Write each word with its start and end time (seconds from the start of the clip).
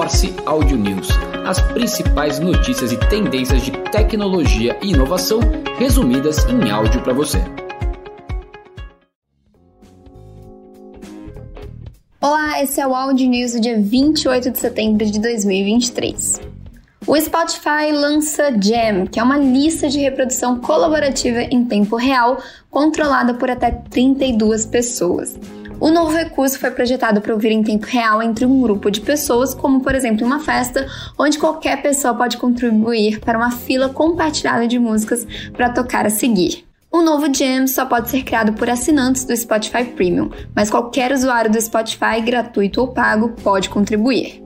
Morse 0.00 0.34
Audio 0.46 0.78
News, 0.78 1.08
as 1.46 1.60
principais 1.74 2.38
notícias 2.38 2.90
e 2.90 2.96
tendências 2.96 3.60
de 3.60 3.70
tecnologia 3.92 4.74
e 4.80 4.92
inovação 4.92 5.40
resumidas 5.78 6.42
em 6.46 6.70
áudio 6.70 7.02
para 7.02 7.12
você. 7.12 7.36
Olá, 12.18 12.62
esse 12.62 12.80
é 12.80 12.86
o 12.86 12.94
Audio 12.94 13.28
News 13.28 13.52
do 13.52 13.60
dia 13.60 13.78
28 13.78 14.50
de 14.50 14.58
setembro 14.58 15.04
de 15.04 15.20
2023. 15.20 16.40
O 17.06 17.20
Spotify 17.20 17.92
lança 17.92 18.50
Jam, 18.58 19.04
que 19.06 19.20
é 19.20 19.22
uma 19.22 19.36
lista 19.36 19.86
de 19.86 19.98
reprodução 19.98 20.60
colaborativa 20.60 21.42
em 21.42 21.62
tempo 21.66 21.96
real, 21.96 22.42
controlada 22.70 23.34
por 23.34 23.50
até 23.50 23.70
32 23.70 24.64
pessoas. 24.64 25.38
O 25.80 25.90
novo 25.90 26.14
recurso 26.14 26.58
foi 26.58 26.70
projetado 26.70 27.22
para 27.22 27.32
ouvir 27.32 27.50
em 27.50 27.62
tempo 27.62 27.86
real 27.86 28.22
entre 28.22 28.44
um 28.44 28.60
grupo 28.60 28.90
de 28.90 29.00
pessoas, 29.00 29.54
como 29.54 29.80
por 29.80 29.94
exemplo 29.94 30.26
uma 30.26 30.38
festa, 30.38 30.86
onde 31.18 31.38
qualquer 31.38 31.80
pessoa 31.80 32.14
pode 32.14 32.36
contribuir 32.36 33.18
para 33.20 33.38
uma 33.38 33.50
fila 33.50 33.88
compartilhada 33.88 34.68
de 34.68 34.78
músicas 34.78 35.26
para 35.54 35.70
tocar 35.70 36.04
a 36.04 36.10
seguir. 36.10 36.66
O 36.92 37.00
novo 37.00 37.32
Jam 37.32 37.66
só 37.66 37.86
pode 37.86 38.10
ser 38.10 38.24
criado 38.24 38.52
por 38.52 38.68
assinantes 38.68 39.24
do 39.24 39.34
Spotify 39.34 39.84
Premium, 39.84 40.28
mas 40.54 40.68
qualquer 40.68 41.12
usuário 41.12 41.50
do 41.50 41.58
Spotify, 41.58 42.20
gratuito 42.22 42.82
ou 42.82 42.88
pago, 42.88 43.30
pode 43.42 43.70
contribuir. 43.70 44.42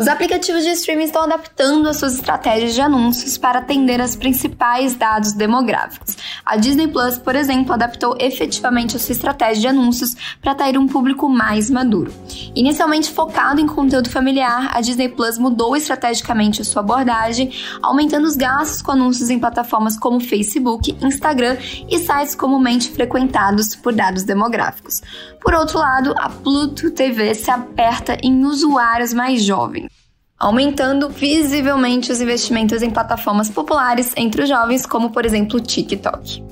Os 0.00 0.08
aplicativos 0.08 0.64
de 0.64 0.70
streaming 0.70 1.04
estão 1.04 1.24
adaptando 1.24 1.86
as 1.86 1.98
suas 1.98 2.14
estratégias 2.14 2.72
de 2.72 2.80
anúncios 2.80 3.36
para 3.36 3.58
atender 3.58 4.00
aos 4.00 4.16
principais 4.16 4.94
dados 4.94 5.34
demográficos. 5.34 6.16
A 6.42 6.56
Disney 6.56 6.88
Plus, 6.88 7.18
por 7.18 7.36
exemplo, 7.36 7.74
adaptou 7.74 8.16
efetivamente 8.18 8.96
a 8.96 8.98
sua 8.98 9.12
estratégia 9.12 9.60
de 9.60 9.66
anúncios 9.66 10.16
para 10.40 10.52
atrair 10.52 10.78
um 10.78 10.86
público 10.86 11.28
mais 11.28 11.68
maduro. 11.68 12.10
Inicialmente 12.54 13.10
focado 13.10 13.60
em 13.60 13.66
conteúdo 13.66 14.08
familiar, 14.08 14.70
a 14.72 14.80
Disney 14.80 15.10
Plus 15.10 15.36
mudou 15.36 15.76
estrategicamente 15.76 16.62
a 16.62 16.64
sua 16.64 16.80
abordagem, 16.80 17.52
aumentando 17.82 18.26
os 18.26 18.36
gastos 18.36 18.80
com 18.80 18.92
anúncios 18.92 19.28
em 19.28 19.38
plataformas 19.38 19.98
como 19.98 20.18
Facebook, 20.18 20.96
Instagram 21.02 21.58
e 21.90 21.98
sites 21.98 22.34
comumente 22.34 22.88
frequentados 22.88 23.76
por 23.76 23.92
dados 23.92 24.22
demográficos. 24.22 25.02
Por 25.42 25.52
outro 25.52 25.78
lado, 25.78 26.14
a 26.16 26.30
Pluto 26.30 26.90
TV 26.90 27.34
se 27.34 27.50
aperta 27.50 28.16
em 28.22 28.46
usuários 28.46 29.12
mais 29.12 29.42
jovens 29.42 29.89
aumentando 30.40 31.10
visivelmente 31.10 32.10
os 32.10 32.20
investimentos 32.22 32.82
em 32.82 32.88
plataformas 32.88 33.50
populares 33.50 34.14
entre 34.16 34.42
os 34.42 34.48
jovens, 34.48 34.86
como 34.86 35.10
por 35.10 35.26
exemplo 35.26 35.58
o 35.58 35.60
TikTok. 35.60 36.42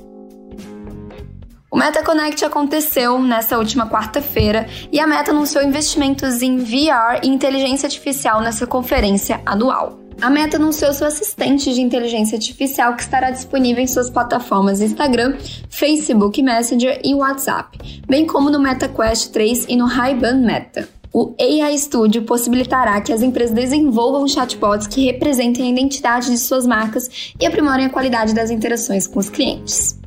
O 1.71 1.77
Meta 1.77 2.03
Connect 2.03 2.45
aconteceu 2.45 3.19
nesta 3.19 3.57
última 3.57 3.87
quarta-feira 3.87 4.67
e 4.91 4.99
a 4.99 5.07
Meta 5.07 5.31
anunciou 5.31 5.63
investimentos 5.63 6.41
em 6.41 6.57
VR 6.57 7.21
e 7.23 7.27
inteligência 7.27 7.87
artificial 7.87 8.41
nessa 8.41 8.67
conferência 8.67 9.41
anual. 9.45 9.99
A 10.21 10.29
Meta 10.29 10.57
anunciou 10.57 10.91
seu 10.93 11.07
assistente 11.07 11.73
de 11.73 11.81
inteligência 11.81 12.35
artificial 12.35 12.95
que 12.95 13.03
estará 13.03 13.31
disponível 13.31 13.81
em 13.81 13.87
suas 13.87 14.09
plataformas 14.09 14.81
Instagram, 14.81 15.37
Facebook 15.69 16.41
Messenger 16.41 16.99
e 17.03 17.15
WhatsApp, 17.15 17.77
bem 18.07 18.25
como 18.27 18.49
no 18.49 18.59
Meta 18.59 18.87
Quest 18.87 19.31
3 19.31 19.65
e 19.69 19.75
no 19.75 19.85
Ray-Ban 19.85 20.37
Meta. 20.37 20.98
O 21.11 21.33
AI 21.39 21.77
Studio 21.77 22.23
possibilitará 22.23 23.01
que 23.01 23.11
as 23.11 23.21
empresas 23.21 23.55
desenvolvam 23.55 24.27
chatbots 24.27 24.87
que 24.87 25.05
representem 25.05 25.65
a 25.65 25.71
identidade 25.71 26.29
de 26.29 26.37
suas 26.37 26.67
marcas 26.67 27.33
e 27.39 27.45
aprimorem 27.45 27.85
a 27.85 27.89
qualidade 27.89 28.33
das 28.33 28.51
interações 28.51 29.07
com 29.07 29.19
os 29.19 29.29
clientes. 29.29 29.97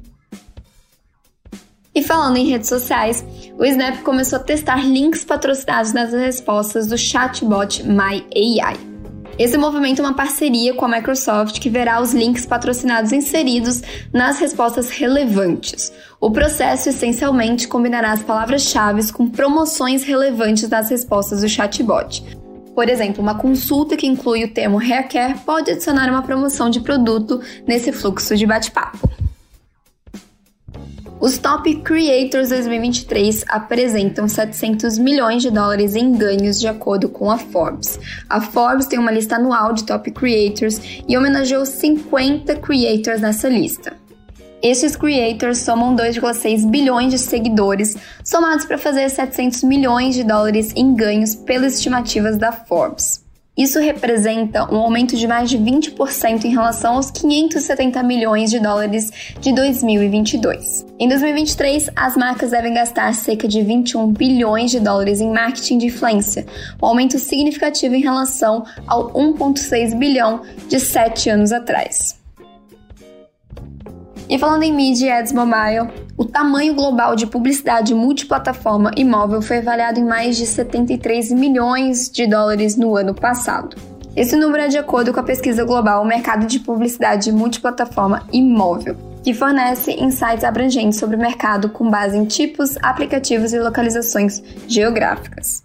E 1.95 2.03
falando 2.03 2.37
em 2.37 2.49
redes 2.49 2.69
sociais, 2.69 3.25
o 3.59 3.65
Snap 3.65 4.03
começou 4.03 4.39
a 4.39 4.43
testar 4.43 4.77
links 4.77 5.25
patrocinados 5.25 5.93
nas 5.93 6.13
respostas 6.13 6.87
do 6.87 6.97
chatbot 6.97 7.83
MyAI. 7.83 8.92
Esse 9.39 9.57
movimento 9.57 10.01
é 10.01 10.05
uma 10.05 10.15
parceria 10.15 10.75
com 10.75 10.85
a 10.85 10.89
Microsoft 10.89 11.59
que 11.59 11.71
verá 11.71 12.01
os 12.01 12.13
links 12.13 12.45
patrocinados 12.45 13.13
inseridos 13.13 13.83
nas 14.13 14.39
respostas 14.39 14.91
relevantes. 14.91 15.93
O 16.21 16.31
processo 16.31 16.91
essencialmente 16.91 17.67
combinará 17.67 18.13
as 18.13 18.23
palavras-chave 18.23 19.11
com 19.13 19.29
promoções 19.29 20.05
relevantes 20.05 20.69
nas 20.69 20.91
respostas 20.91 21.41
do 21.41 21.49
chatbot. 21.49 22.23
Por 22.75 22.89
exemplo, 22.89 23.23
uma 23.23 23.35
consulta 23.35 23.97
que 23.97 24.07
inclui 24.07 24.45
o 24.45 24.53
termo 24.53 24.79
haircare 24.79 25.39
pode 25.41 25.71
adicionar 25.71 26.09
uma 26.11 26.23
promoção 26.23 26.71
de 26.71 26.81
produto 26.81 27.41
nesse 27.67 27.91
fluxo 27.91 28.37
de 28.37 28.47
bate-papo. 28.47 29.11
Os 31.23 31.39
Top 31.39 31.73
Creators 31.83 32.49
2023 32.49 33.45
apresentam 33.47 34.27
700 34.27 34.99
milhões 34.99 35.41
de 35.41 35.53
dólares 35.53 35.95
em 35.95 36.11
ganhos, 36.11 36.59
de 36.59 36.67
acordo 36.67 37.09
com 37.09 37.31
a 37.31 37.39
Forbes. 37.39 37.97
A 38.29 38.41
Forbes 38.41 38.87
tem 38.87 38.99
uma 38.99 39.13
lista 39.13 39.37
anual 39.37 39.73
de 39.73 39.85
Top 39.85 40.11
Creators 40.11 40.81
e 41.07 41.17
homenageou 41.17 41.65
50 41.65 42.57
creators 42.57 43.21
nessa 43.21 43.49
lista. 43.49 43.97
Estes 44.61 44.97
creators 44.97 45.59
somam 45.59 45.95
2,6 45.95 46.69
bilhões 46.69 47.13
de 47.13 47.21
seguidores, 47.21 47.97
somados 48.25 48.65
para 48.65 48.77
fazer 48.77 49.09
700 49.09 49.63
milhões 49.63 50.17
de 50.17 50.25
dólares 50.25 50.73
em 50.75 50.93
ganhos 50.93 51.37
pelas 51.37 51.75
estimativas 51.75 52.37
da 52.37 52.51
Forbes. 52.51 53.22
Isso 53.57 53.79
representa 53.79 54.65
um 54.73 54.79
aumento 54.79 55.15
de 55.15 55.27
mais 55.27 55.51
de 55.51 55.59
20% 55.59 56.45
em 56.45 56.51
relação 56.51 56.95
aos 56.95 57.11
570 57.11 58.03
milhões 58.03 58.51
de 58.51 58.59
dólares 58.59 59.11
de 59.39 59.53
2022. 59.55 60.87
Em 60.99 61.07
2023, 61.07 61.91
as 61.95 62.17
marcas 62.17 62.53
devem 62.53 62.73
gastar 62.73 63.13
cerca 63.15 63.47
de 63.47 63.61
21 63.63 64.11
bilhões 64.11 64.71
de 64.71 64.81
dólares 64.81 65.21
em 65.21 65.31
marketing 65.31 65.77
de 65.77 65.87
influência, 65.89 66.47
um 66.83 66.87
aumento 66.87 67.19
significativo 67.19 67.95
em 67.95 68.01
relação 68.01 68.65
ao 68.87 69.13
1,6 69.13 69.99
bilhão 69.99 70.41
de 70.69 70.81
sete 70.81 71.29
anos 71.29 71.53
atrás. 71.53 72.22
E 74.29 74.39
falando 74.39 74.63
em 74.63 74.73
mídia 74.73 75.07
e 75.07 75.11
ads 75.11 75.33
mobile, 75.33 75.91
o 76.17 76.25
tamanho 76.25 76.75
global 76.75 77.17
de 77.17 77.27
publicidade 77.27 77.95
multiplataforma 77.95 78.91
e 78.97 79.05
móvel 79.05 79.43
foi 79.43 79.59
avaliado 79.59 80.01
em 80.01 80.05
mais 80.05 80.37
de 80.37 80.47
73 80.47 81.33
milhões 81.33 82.11
de 82.11 82.27
dólares 82.27 82.77
no 82.77 82.97
ano 82.97 83.15
passado. 83.15 83.77
Esse 84.15 84.37
número 84.37 84.65
é 84.65 84.69
de 84.69 84.77
acordo 84.77 85.13
com 85.13 85.21
a 85.21 85.25
pesquisa 85.25 85.65
global 85.65 86.05
Mercado 86.05 86.47
de 86.47 86.61
Publicidade 86.61 87.33
Multiplataforma 87.33 88.27
e 88.31 88.43
Móvel, 88.43 88.95
que 89.25 89.33
fornece 89.33 89.93
insights 89.93 90.45
abrangentes 90.45 90.99
sobre 90.99 91.17
o 91.17 91.19
mercado 91.19 91.71
com 91.71 91.91
base 91.91 92.17
em 92.17 92.27
tipos, 92.27 92.77
aplicativos 92.83 93.55
e 93.55 93.59
localizações 93.59 94.43
geográficas. 94.69 95.63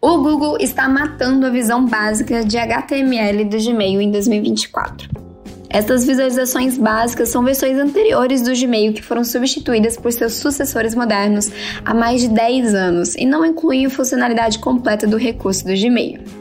O 0.00 0.22
Google 0.22 0.56
está 0.58 0.88
matando 0.88 1.44
a 1.44 1.50
visão 1.50 1.84
básica 1.84 2.42
de 2.42 2.56
HTML 2.56 3.44
do 3.44 3.58
Gmail 3.58 4.00
em 4.00 4.10
2024. 4.10 5.29
Essas 5.72 6.04
visualizações 6.04 6.76
básicas 6.76 7.28
são 7.28 7.44
versões 7.44 7.78
anteriores 7.78 8.42
do 8.42 8.52
Gmail 8.52 8.92
que 8.92 9.02
foram 9.02 9.22
substituídas 9.22 9.96
por 9.96 10.12
seus 10.12 10.34
sucessores 10.34 10.96
modernos 10.96 11.48
há 11.84 11.94
mais 11.94 12.22
de 12.22 12.28
10 12.28 12.74
anos 12.74 13.14
e 13.14 13.24
não 13.24 13.46
incluem 13.46 13.86
a 13.86 13.90
funcionalidade 13.90 14.58
completa 14.58 15.06
do 15.06 15.16
recurso 15.16 15.64
do 15.64 15.72
Gmail. 15.72 16.39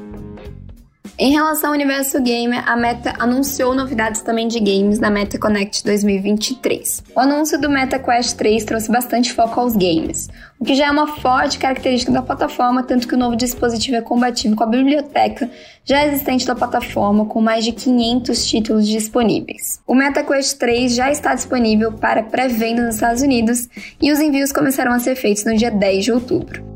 Em 1.21 1.33
relação 1.33 1.71
ao 1.71 1.75
universo 1.75 2.21
gamer, 2.21 2.63
a 2.65 2.77
Meta 2.77 3.13
anunciou 3.19 3.75
novidades 3.75 4.21
também 4.21 4.47
de 4.47 4.57
games 4.57 4.99
na 4.99 5.09
Meta 5.09 5.37
Connect 5.37 5.83
2023. 5.83 7.03
O 7.13 7.19
anúncio 7.19 7.59
do 7.59 7.69
Meta 7.69 7.99
Quest 7.99 8.37
3 8.37 8.63
trouxe 8.63 8.89
bastante 8.89 9.33
foco 9.33 9.59
aos 9.59 9.75
games, 9.75 10.29
o 10.57 10.63
que 10.63 10.73
já 10.73 10.85
é 10.85 10.89
uma 10.89 11.17
forte 11.17 11.59
característica 11.59 12.09
da 12.09 12.21
plataforma, 12.21 12.83
tanto 12.83 13.05
que 13.05 13.15
o 13.15 13.17
novo 13.17 13.35
dispositivo 13.35 13.97
é 13.97 14.01
compatível 14.01 14.55
com 14.55 14.63
a 14.63 14.67
biblioteca 14.67 15.51
já 15.83 16.07
existente 16.07 16.47
da 16.47 16.55
plataforma, 16.55 17.25
com 17.25 17.41
mais 17.41 17.65
de 17.65 17.73
500 17.73 18.47
títulos 18.47 18.87
disponíveis. 18.87 19.81
O 19.85 19.93
Meta 19.93 20.23
Quest 20.23 20.57
3 20.57 20.95
já 20.95 21.11
está 21.11 21.35
disponível 21.35 21.91
para 21.91 22.23
pré-venda 22.23 22.85
nos 22.85 22.95
Estados 22.95 23.21
Unidos 23.21 23.67
e 24.01 24.09
os 24.09 24.21
envios 24.21 24.53
começarão 24.53 24.93
a 24.93 24.99
ser 24.99 25.17
feitos 25.17 25.43
no 25.43 25.53
dia 25.57 25.69
10 25.69 26.05
de 26.05 26.13
outubro. 26.13 26.68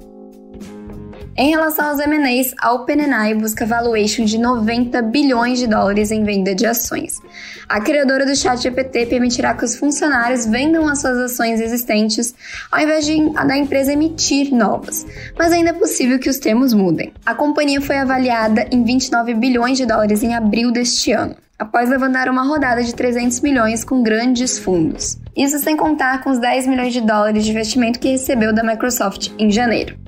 Em 1.35 1.49
relação 1.49 1.89
aos 1.89 1.99
M&As, 1.99 2.53
a 2.59 2.73
OpenAI 2.73 3.33
busca 3.33 3.65
valuation 3.65 4.23
de 4.23 4.37
90 4.37 5.01
bilhões 5.01 5.57
de 5.57 5.65
dólares 5.65 6.11
em 6.11 6.23
venda 6.23 6.53
de 6.53 6.63
ações. 6.67 7.19
A 7.67 7.81
criadora 7.81 8.23
do 8.23 8.35
ChatGPT 8.35 9.07
permitirá 9.07 9.55
que 9.55 9.65
os 9.65 9.75
funcionários 9.75 10.45
vendam 10.45 10.87
as 10.87 11.01
suas 11.01 11.17
ações 11.17 11.59
existentes 11.59 12.35
ao 12.71 12.79
invés 12.79 13.03
de 13.07 13.31
da 13.31 13.57
empresa 13.57 13.93
emitir 13.93 14.53
novas, 14.53 15.07
mas 15.35 15.51
ainda 15.51 15.71
é 15.71 15.73
possível 15.73 16.19
que 16.19 16.29
os 16.29 16.37
termos 16.37 16.71
mudem. 16.71 17.11
A 17.25 17.33
companhia 17.33 17.81
foi 17.81 17.97
avaliada 17.97 18.67
em 18.71 18.83
29 18.83 19.33
bilhões 19.33 19.79
de 19.79 19.87
dólares 19.87 20.21
em 20.21 20.35
abril 20.35 20.71
deste 20.71 21.13
ano 21.13 21.35
após 21.57 21.89
levantar 21.89 22.29
uma 22.29 22.43
rodada 22.43 22.83
de 22.83 22.93
300 22.93 23.39
milhões 23.39 23.83
com 23.83 24.03
grandes 24.03 24.59
fundos. 24.59 25.17
Isso 25.35 25.57
sem 25.59 25.75
contar 25.75 26.21
com 26.23 26.29
os 26.29 26.37
10 26.37 26.67
milhões 26.67 26.93
de 26.93 27.01
dólares 27.01 27.43
de 27.43 27.51
investimento 27.51 27.99
que 27.99 28.09
recebeu 28.09 28.53
da 28.53 28.63
Microsoft 28.63 29.31
em 29.39 29.49
janeiro. 29.49 30.02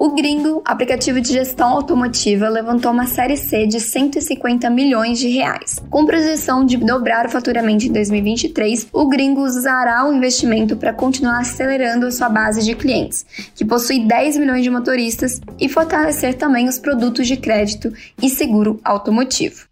O 0.00 0.10
Gringo, 0.10 0.62
aplicativo 0.64 1.20
de 1.20 1.32
gestão 1.32 1.70
automotiva, 1.70 2.48
levantou 2.48 2.92
uma 2.92 3.08
série 3.08 3.36
C 3.36 3.66
de 3.66 3.80
150 3.80 4.70
milhões 4.70 5.18
de 5.18 5.26
reais. 5.26 5.82
Com 5.90 6.06
projeção 6.06 6.64
de 6.64 6.76
dobrar 6.76 7.26
o 7.26 7.28
faturamento 7.28 7.84
em 7.84 7.90
2023, 7.90 8.86
o 8.92 9.08
Gringo 9.08 9.42
usará 9.42 10.06
o 10.08 10.14
investimento 10.14 10.76
para 10.76 10.92
continuar 10.92 11.40
acelerando 11.40 12.06
a 12.06 12.12
sua 12.12 12.28
base 12.28 12.62
de 12.62 12.76
clientes, 12.76 13.26
que 13.56 13.64
possui 13.64 14.06
10 14.06 14.36
milhões 14.36 14.62
de 14.62 14.70
motoristas, 14.70 15.40
e 15.58 15.68
fortalecer 15.68 16.34
também 16.34 16.68
os 16.68 16.78
produtos 16.78 17.26
de 17.26 17.36
crédito 17.36 17.92
e 18.22 18.30
seguro 18.30 18.78
automotivo. 18.84 19.66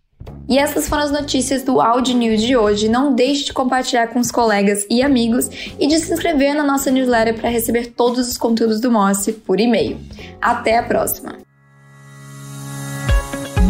E 0.49 0.59
essas 0.59 0.89
foram 0.89 1.03
as 1.03 1.11
notícias 1.11 1.63
do 1.63 1.81
Audi 1.81 2.15
News 2.15 2.41
de 2.41 2.57
hoje. 2.57 2.89
Não 2.89 3.15
deixe 3.15 3.47
de 3.47 3.53
compartilhar 3.53 4.09
com 4.09 4.21
os 4.21 4.31
colegas 4.31 4.87
e 4.89 5.03
amigos 5.03 5.49
e 5.79 5.87
de 5.87 5.99
se 5.99 6.13
inscrever 6.13 6.55
na 6.55 6.63
nossa 6.63 6.91
newsletter 6.91 7.35
para 7.35 7.49
receber 7.49 7.87
todos 7.87 8.29
os 8.29 8.39
conteúdos 8.39 8.81
do 8.81 8.91
Morse 8.91 9.33
por 9.33 9.59
e-mail. 9.59 9.99
Até 10.41 10.79
a 10.79 10.83
próxima! 10.83 11.37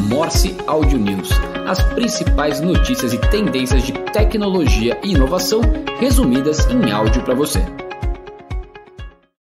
Morse 0.08 0.56
Audio 0.67 0.99
News. 0.99 1.31
As 1.67 1.82
principais 1.94 2.61
notícias 2.61 3.12
e 3.12 3.19
tendências 3.31 3.82
de 3.82 3.93
tecnologia 4.12 4.99
e 5.03 5.12
inovação 5.12 5.61
resumidas 5.99 6.64
em 6.70 6.93
áudio 6.93 7.23
para 7.25 7.35
você. 7.35 7.61